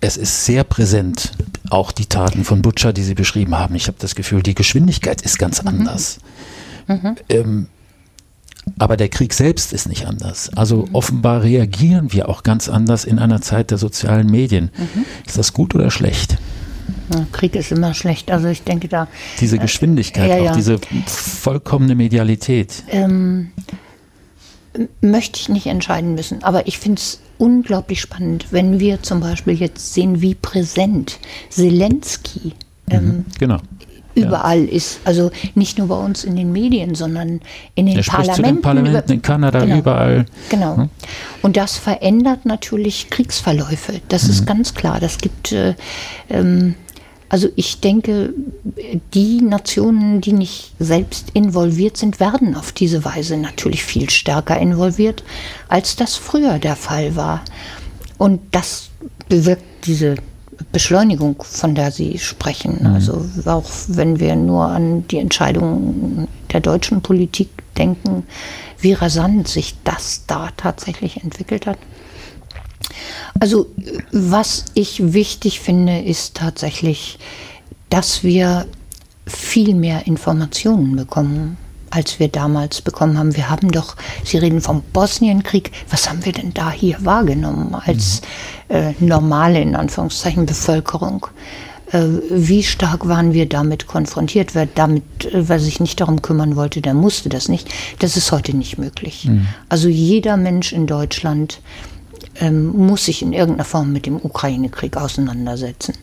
[0.00, 1.32] es ist sehr präsent,
[1.70, 3.76] auch die Taten von Butcher, die Sie beschrieben haben.
[3.76, 5.68] Ich habe das Gefühl, die Geschwindigkeit ist ganz mhm.
[5.68, 6.18] anders.
[6.88, 7.16] Mhm.
[7.28, 7.66] Ähm,
[8.78, 10.50] Aber der Krieg selbst ist nicht anders.
[10.56, 14.70] Also offenbar reagieren wir auch ganz anders in einer Zeit der sozialen Medien.
[14.76, 15.04] Mhm.
[15.24, 16.38] Ist das gut oder schlecht?
[17.32, 18.30] Krieg ist immer schlecht.
[18.30, 19.08] Also ich denke da.
[19.40, 20.50] Diese Geschwindigkeit, äh, ja, ja.
[20.50, 22.82] auch diese vollkommene Medialität.
[22.88, 23.52] Ähm,
[25.00, 26.42] möchte ich nicht entscheiden müssen.
[26.42, 31.18] Aber ich finde es unglaublich spannend, wenn wir zum Beispiel jetzt sehen, wie präsent
[31.50, 32.54] Zelensky
[32.90, 33.58] ähm, mhm, genau.
[34.14, 34.72] Überall ja.
[34.72, 35.00] ist.
[35.04, 37.40] Also nicht nur bei uns in den Medien, sondern
[37.74, 38.34] in den Parlamenten.
[38.34, 40.26] Zu den Parlamenten in Kanada, genau, überall.
[40.48, 40.76] Genau.
[40.76, 40.90] Hm?
[41.42, 44.00] Und das verändert natürlich Kriegsverläufe.
[44.08, 44.30] Das mhm.
[44.30, 45.00] ist ganz klar.
[45.00, 45.74] Das gibt äh,
[46.28, 46.74] ähm,
[47.32, 48.34] also ich denke,
[49.14, 55.24] die Nationen, die nicht selbst involviert sind, werden auf diese Weise natürlich viel stärker involviert,
[55.66, 57.42] als das früher der Fall war.
[58.18, 58.90] Und das
[59.30, 60.16] bewirkt diese
[60.70, 62.78] Beschleunigung, von der Sie sprechen.
[62.80, 62.94] Mhm.
[62.94, 68.24] Also auch wenn wir nur an die Entscheidungen der deutschen Politik denken,
[68.78, 71.78] wie rasant sich das da tatsächlich entwickelt hat.
[73.40, 73.66] Also
[74.10, 77.18] was ich wichtig finde, ist tatsächlich,
[77.88, 78.66] dass wir
[79.26, 81.56] viel mehr Informationen bekommen,
[81.92, 83.36] als wir damals bekommen haben.
[83.36, 88.22] Wir haben doch, Sie reden vom Bosnienkrieg, was haben wir denn da hier wahrgenommen als
[88.68, 91.26] äh, normale, in Anführungszeichen, Bevölkerung?
[91.92, 94.54] Äh, wie stark waren wir damit konfrontiert?
[94.54, 97.68] Wer, damit, äh, wer sich nicht darum kümmern wollte, der musste das nicht.
[97.98, 99.26] Das ist heute nicht möglich.
[99.26, 99.46] Mhm.
[99.68, 101.60] Also jeder Mensch in Deutschland
[102.40, 105.94] ähm, muss sich in irgendeiner Form mit dem Ukraine-Krieg auseinandersetzen.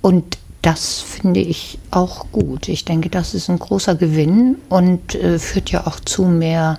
[0.00, 2.68] Und das finde ich auch gut.
[2.68, 6.78] Ich denke, das ist ein großer Gewinn und äh, führt ja auch zu mehr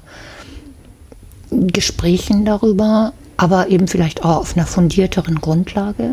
[1.50, 6.12] Gesprächen darüber, aber eben vielleicht auch auf einer fundierteren Grundlage.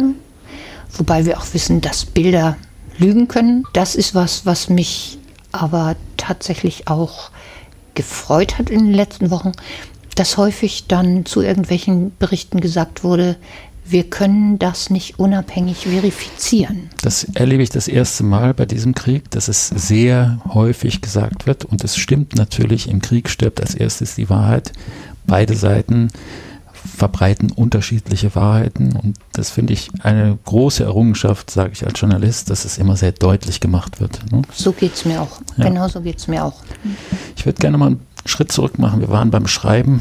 [0.97, 2.57] Wobei wir auch wissen, dass Bilder
[2.97, 3.65] lügen können.
[3.73, 5.19] Das ist was, was mich
[5.53, 7.31] aber tatsächlich auch
[7.95, 9.53] gefreut hat in den letzten Wochen,
[10.15, 13.37] dass häufig dann zu irgendwelchen Berichten gesagt wurde,
[13.91, 16.91] wir können das nicht unabhängig verifizieren.
[17.03, 21.65] Das erlebe ich das erste Mal bei diesem Krieg, dass es sehr häufig gesagt wird.
[21.65, 24.73] Und es stimmt natürlich, im Krieg stirbt als erstes die Wahrheit.
[25.27, 26.09] Beide Seiten
[26.73, 28.95] verbreiten unterschiedliche Wahrheiten.
[28.97, 33.13] Und das finde ich eine große Errungenschaft, sage ich als Journalist, dass es immer sehr
[33.13, 34.21] deutlich gemacht wird.
[34.33, 34.43] Ne?
[34.53, 35.41] So geht es mir auch.
[35.57, 35.65] Ja.
[35.65, 36.61] Genau so geht es mir auch.
[37.37, 39.01] Ich würde gerne mal Schritt zurück machen.
[39.01, 40.01] Wir waren beim Schreiben,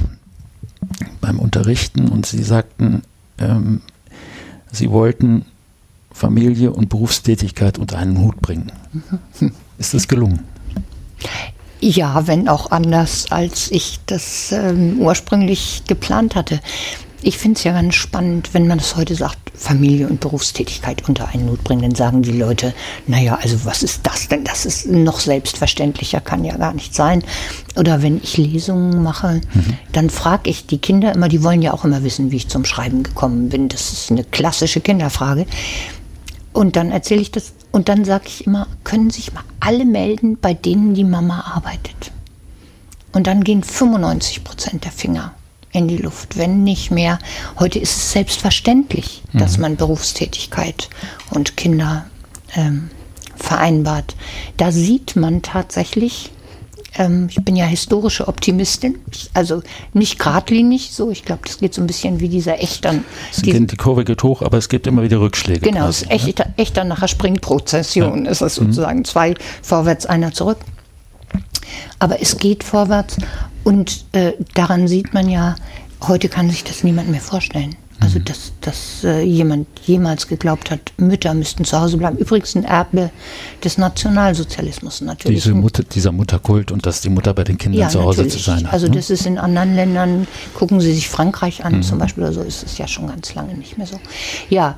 [1.22, 3.04] beim Unterrichten und Sie sagten,
[3.40, 3.82] ähm,
[4.72, 5.46] Sie wollten
[6.12, 8.72] Familie und Berufstätigkeit unter einen Hut bringen.
[9.40, 9.52] Mhm.
[9.78, 10.40] Ist das gelungen?
[11.80, 16.60] Ja, wenn auch anders, als ich das ähm, ursprünglich geplant hatte
[17.22, 21.30] ich finde es ja ganz spannend, wenn man das heute sagt, Familie und Berufstätigkeit unter
[21.30, 22.74] einen Hut bringen, dann sagen die Leute,
[23.08, 24.44] naja, also was ist das denn?
[24.44, 27.24] Das ist noch selbstverständlicher, kann ja gar nicht sein.
[27.76, 29.78] Oder wenn ich Lesungen mache, mhm.
[29.94, 32.66] dann frage ich die Kinder immer, die wollen ja auch immer wissen, wie ich zum
[32.66, 33.68] Schreiben gekommen bin.
[33.68, 35.48] Das ist eine klassische Kinderfrage.
[36.54, 40.38] Und dann erzähle ich das und dann sage ich immer, können sich mal alle melden,
[40.40, 42.12] bei denen die Mama arbeitet.
[43.12, 45.34] Und dann gehen 95 Prozent der Finger
[45.78, 47.20] in die Luft, wenn nicht mehr.
[47.60, 49.40] Heute ist es selbstverständlich, mhm.
[49.40, 50.90] dass man Berufstätigkeit
[51.30, 52.06] und Kinder
[52.56, 52.90] ähm,
[53.36, 54.16] vereinbart.
[54.58, 56.32] Da sieht man tatsächlich,
[56.98, 58.98] ähm, ich bin ja historische Optimistin,
[59.34, 59.62] also
[59.94, 63.06] nicht geradlinig so, ich glaube, das geht so ein bisschen wie dieser Echtern.
[63.38, 65.62] Die, die Kurve geht hoch, aber es gibt immer wieder Rückschläge.
[65.62, 66.54] Genau, quasi, es ist Echter, ne?
[66.58, 68.32] Echter nachher Springprozession, ja.
[68.32, 69.06] ist es sozusagen mhm.
[69.06, 70.58] zwei vorwärts, einer zurück.
[72.00, 73.18] Aber es geht vorwärts
[73.64, 75.56] und äh, daran sieht man ja,
[76.08, 77.76] heute kann sich das niemand mehr vorstellen.
[78.00, 78.26] Also, mhm.
[78.26, 82.18] dass, dass äh, jemand jemals geglaubt hat, Mütter müssten zu Hause bleiben.
[82.18, 83.10] Übrigens ein Erbe
[83.64, 85.44] des Nationalsozialismus natürlich.
[85.44, 88.44] Diese Mutter, dieser Mutterkult und dass die Mutter bei den Kindern ja, zu Hause natürlich.
[88.44, 88.74] zu sein hat.
[88.74, 88.96] Also, ne?
[88.96, 91.84] das ist in anderen Ländern, gucken Sie sich Frankreich an mhm.
[91.84, 94.00] zum Beispiel oder so, ist es ja schon ganz lange nicht mehr so.
[94.50, 94.78] Ja,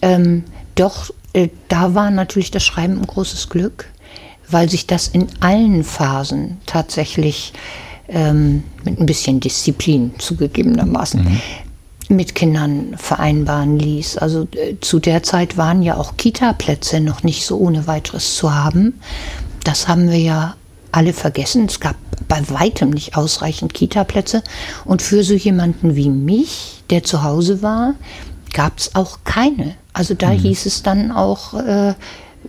[0.00, 0.44] ähm,
[0.76, 3.86] doch, äh, da war natürlich das Schreiben ein großes Glück,
[4.50, 7.52] weil sich das in allen Phasen tatsächlich
[8.08, 12.16] ähm, mit ein bisschen Disziplin zugegebenermaßen mhm.
[12.16, 14.18] mit Kindern vereinbaren ließ.
[14.18, 18.54] Also äh, zu der Zeit waren ja auch Kita-Plätze noch nicht so ohne weiteres zu
[18.54, 19.00] haben.
[19.64, 20.54] Das haben wir ja
[20.92, 21.66] alle vergessen.
[21.66, 21.96] Es gab
[22.28, 24.42] bei weitem nicht ausreichend Kita-Plätze.
[24.84, 27.94] Und für so jemanden wie mich, der zu Hause war,
[28.52, 29.74] gab es auch keine.
[29.92, 30.38] Also da mhm.
[30.38, 31.94] hieß es dann auch, äh,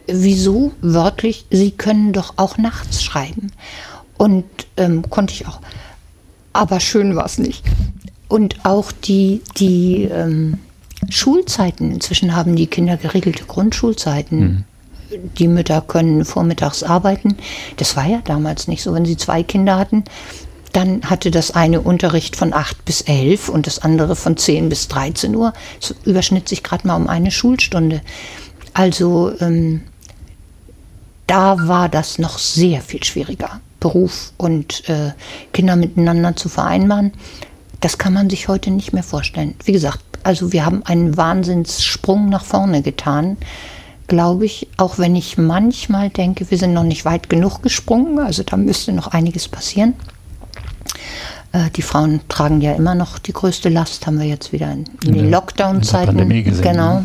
[0.08, 3.52] wieso wörtlich, Sie können doch auch nachts schreiben.
[4.18, 4.46] Und
[4.78, 5.60] ähm, konnte ich auch.
[6.54, 7.64] Aber schön war es nicht.
[8.28, 10.60] Und auch die, die ähm,
[11.10, 14.40] Schulzeiten, inzwischen haben die Kinder geregelte Grundschulzeiten.
[14.40, 14.64] Mhm.
[15.38, 17.36] Die Mütter können vormittags arbeiten.
[17.78, 18.94] Das war ja damals nicht so.
[18.94, 20.04] Wenn sie zwei Kinder hatten,
[20.74, 24.88] Dann hatte das eine Unterricht von 8 bis 11 und das andere von 10 bis
[24.88, 25.54] 13 Uhr.
[25.82, 28.02] Es überschnitt sich gerade mal um eine Schulstunde.
[28.74, 29.82] Also ähm,
[31.28, 35.12] da war das noch sehr viel schwieriger, Beruf und äh,
[35.54, 37.14] Kinder miteinander zu vereinbaren.
[37.80, 39.56] Das kann man sich heute nicht mehr vorstellen.
[39.64, 43.38] Wie gesagt, also wir haben einen Wahnsinnssprung nach vorne getan,
[44.08, 48.44] glaube ich, auch wenn ich manchmal denke, wir sind noch nicht weit genug gesprungen, also
[48.44, 49.94] da müsste noch einiges passieren.
[51.54, 54.84] Äh, die Frauen tragen ja immer noch die größte Last, haben wir jetzt wieder in,
[55.06, 56.18] in den Lockdown-Zeiten.
[56.62, 57.04] Genau.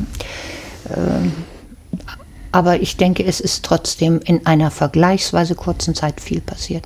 [0.90, 1.28] Äh,
[2.52, 6.84] aber ich denke, es ist trotzdem in einer vergleichsweise kurzen Zeit viel passiert.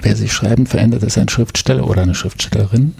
[0.00, 2.94] Wer Sie schreiben, verändert es ein Schriftsteller oder eine Schriftstellerin?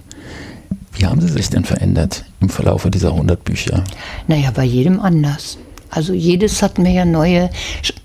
[0.93, 3.83] Wie haben Sie sich denn verändert im Verlauf dieser 100 Bücher?
[4.29, 5.59] Naja, bei jedem anders.
[5.91, 7.51] Also jedes hat mir ja neue,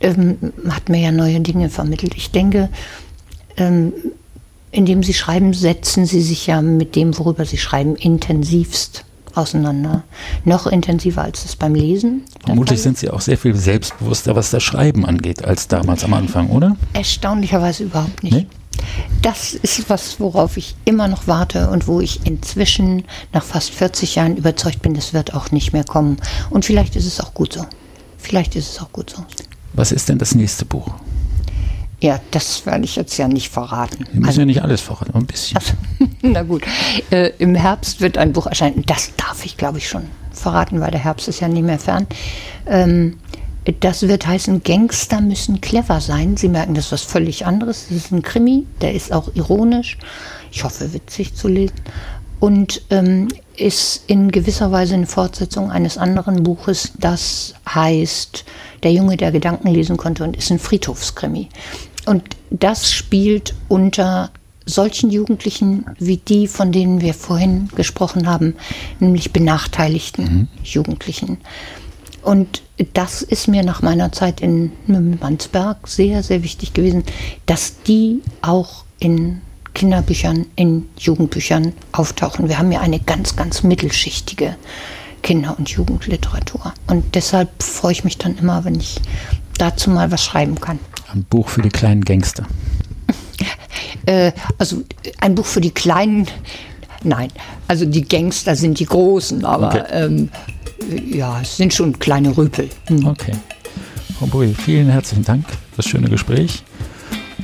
[0.02, 0.38] ähm,
[0.70, 2.16] hat mir ja neue Dinge vermittelt.
[2.16, 2.70] Ich denke,
[3.56, 3.94] ähm,
[4.72, 9.06] indem Sie schreiben, setzen Sie sich ja mit dem, worüber Sie schreiben, intensivst
[9.38, 10.04] auseinander.
[10.46, 12.24] Noch intensiver als es beim Lesen.
[12.46, 16.50] Vermutlich sind Sie auch sehr viel selbstbewusster, was das Schreiben angeht, als damals am Anfang,
[16.50, 16.76] oder?
[16.94, 18.34] Erstaunlicherweise überhaupt nicht.
[18.34, 18.48] Nee?
[19.22, 24.16] Das ist was, worauf ich immer noch warte und wo ich inzwischen nach fast 40
[24.16, 26.18] Jahren überzeugt bin, das wird auch nicht mehr kommen.
[26.50, 27.66] Und vielleicht ist es auch gut so.
[28.18, 29.24] Vielleicht ist es auch gut so.
[29.74, 30.92] Was ist denn das nächste Buch?
[32.00, 34.06] Ja, das werde ich jetzt ja nicht verraten.
[34.12, 35.58] Wir müssen also, ja nicht alles verraten, ein bisschen.
[35.58, 35.74] Also,
[36.22, 36.64] na gut.
[37.10, 38.84] Äh, Im Herbst wird ein Buch erscheinen.
[38.86, 42.06] Das darf ich, glaube ich, schon verraten, weil der Herbst ist ja nicht mehr fern.
[42.68, 43.18] Ähm,
[43.80, 46.38] das wird heißen, Gangster müssen clever sein.
[46.38, 47.88] Sie merken, das ist was völlig anderes.
[47.90, 49.98] Das ist ein Krimi, der ist auch ironisch.
[50.52, 51.76] Ich hoffe, witzig zu lesen.
[52.40, 58.46] Und ähm, ist in gewisser Weise eine Fortsetzung eines anderen Buches, das heißt
[58.84, 61.50] Der Junge, der Gedanken lesen konnte und ist ein Friedhofskrimi.
[62.06, 64.32] Und das spielt unter
[64.66, 68.56] solchen Jugendlichen wie die, von denen wir vorhin gesprochen haben,
[69.00, 70.48] nämlich benachteiligten mhm.
[70.64, 71.38] Jugendlichen.
[72.22, 72.62] Und
[72.94, 77.04] das ist mir nach meiner Zeit in Mümmelmannsberg sehr, sehr wichtig gewesen,
[77.46, 79.42] dass die auch in
[79.78, 82.50] Kinderbüchern, in Jugendbüchern auftauchen.
[82.50, 84.56] Wir haben ja eine ganz, ganz mittelschichtige
[85.22, 86.74] Kinder- und Jugendliteratur.
[86.88, 89.00] Und deshalb freue ich mich dann immer, wenn ich
[89.60, 90.80] dazu mal was schreiben kann.
[91.14, 92.48] Ein Buch für die kleinen Gangster.
[94.08, 94.82] äh, also
[95.22, 96.26] ein Buch für die kleinen,
[97.04, 97.30] nein,
[97.68, 99.84] also die Gangster sind die großen, aber okay.
[99.92, 100.30] ähm,
[101.08, 102.68] ja, es sind schon kleine Rüpel.
[102.88, 103.06] Hm.
[103.06, 103.34] Okay.
[104.18, 106.64] Frau Bui, vielen herzlichen Dank für das schöne Gespräch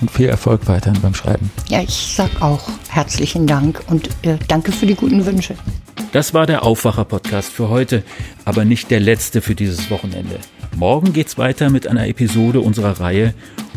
[0.04, 1.50] und viel Erfolg weiterhin beim Schreiben.
[1.70, 5.56] Ja, ich sag auch herzlichen Dank und äh, danke für die guten Wünsche.
[6.12, 8.04] Das war der Aufwacher-Podcast für heute,
[8.44, 10.40] aber nicht der letzte für dieses Wochenende.
[10.76, 13.34] Morgen geht's weiter mit einer Episode unserer Reihe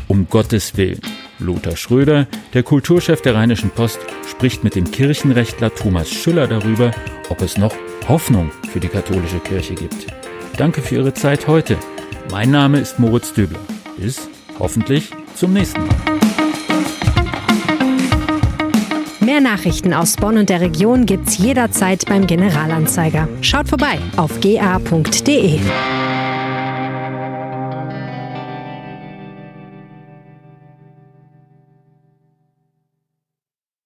[0.09, 1.01] Um Gottes Willen.
[1.39, 6.91] Lothar Schröder, der Kulturchef der Rheinischen Post, spricht mit dem Kirchenrechtler Thomas Schüller darüber,
[7.29, 7.75] ob es noch
[8.09, 10.07] Hoffnung für die katholische Kirche gibt.
[10.57, 11.77] Danke für Ihre Zeit heute.
[12.33, 13.61] Mein Name ist Moritz Döbler.
[13.97, 15.97] Bis hoffentlich zum nächsten Mal.
[19.21, 23.29] Mehr Nachrichten aus Bonn und der Region gibt's jederzeit beim Generalanzeiger.
[23.41, 25.59] Schaut vorbei auf ga.de.